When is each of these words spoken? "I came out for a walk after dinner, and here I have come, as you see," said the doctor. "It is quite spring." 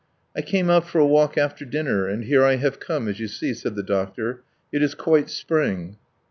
"I 0.35 0.41
came 0.41 0.67
out 0.67 0.87
for 0.87 0.97
a 0.97 1.05
walk 1.05 1.37
after 1.37 1.63
dinner, 1.63 2.07
and 2.07 2.23
here 2.23 2.43
I 2.43 2.55
have 2.55 2.79
come, 2.79 3.07
as 3.07 3.19
you 3.19 3.27
see," 3.27 3.53
said 3.53 3.75
the 3.75 3.83
doctor. 3.83 4.41
"It 4.71 4.81
is 4.81 4.95
quite 4.95 5.29
spring." 5.29 5.97